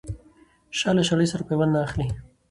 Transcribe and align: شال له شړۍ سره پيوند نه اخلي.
شال 0.77 0.95
له 0.97 1.03
شړۍ 1.09 1.27
سره 1.31 1.41
پيوند 1.47 1.71
نه 1.75 1.79
اخلي. 1.87 2.07